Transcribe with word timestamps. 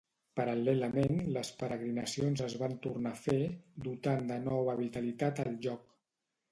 Paral·lelament 0.39 1.19
les 1.35 1.51
peregrinacions 1.59 2.43
es 2.47 2.57
van 2.63 2.73
tornar 2.87 3.15
a 3.19 3.23
fer 3.27 3.39
dotant 3.91 4.29
de 4.35 4.43
nova 4.51 4.81
vitalitat 4.85 5.45
el 5.49 5.57
lloc. 5.67 5.89